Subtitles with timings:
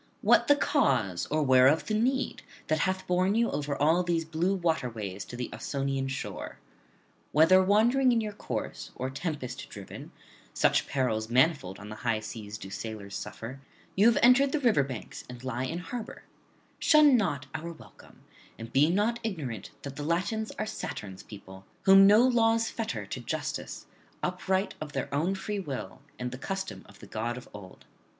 [0.23, 4.55] what the cause or whereof the need that hath borne you over all these blue
[4.55, 6.57] waterways to the Ausonian shore?
[7.31, 10.11] Whether wandering in your course, or tempest driven
[10.55, 13.61] (such perils manifold on the high seas do sailors suffer),
[13.95, 16.23] you have entered the river banks and lie in harbour;
[16.79, 18.23] shun not our welcome,
[18.57, 23.19] and be not ignorant that the Latins are Saturn's people, whom no laws fetter to
[23.19, 23.85] justice,
[24.23, 27.85] upright of their own free will and the custom of the god of old.